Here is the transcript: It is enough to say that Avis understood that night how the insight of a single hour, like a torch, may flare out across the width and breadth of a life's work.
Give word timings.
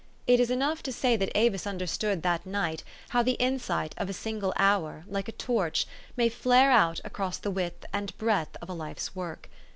It 0.25 0.39
is 0.39 0.49
enough 0.49 0.81
to 0.81 0.91
say 0.91 1.15
that 1.17 1.29
Avis 1.37 1.67
understood 1.67 2.23
that 2.23 2.43
night 2.43 2.83
how 3.09 3.21
the 3.21 3.33
insight 3.33 3.93
of 3.99 4.09
a 4.09 4.13
single 4.13 4.51
hour, 4.55 5.05
like 5.07 5.27
a 5.27 5.31
torch, 5.31 5.85
may 6.17 6.27
flare 6.27 6.71
out 6.71 6.99
across 7.05 7.37
the 7.37 7.51
width 7.51 7.85
and 7.93 8.17
breadth 8.17 8.57
of 8.63 8.69
a 8.69 8.73
life's 8.73 9.15
work. 9.15 9.47